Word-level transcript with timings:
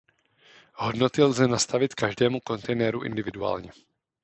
Hodnoty 0.73 1.23
lze 1.23 1.47
nastavit 1.47 1.93
každému 1.95 2.39
kontejneru 2.39 3.01
individuálně. 3.03 3.71